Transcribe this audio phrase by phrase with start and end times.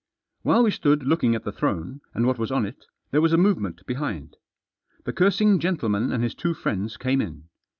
[0.41, 3.37] While we stood looking at the throne, and what was on it, there was a
[3.37, 4.35] movement behind.
[5.03, 7.49] The cursing gentleman and his two friends came in.